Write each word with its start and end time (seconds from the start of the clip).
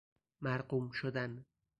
مرقوم 0.41 0.91
شدن 0.91 1.45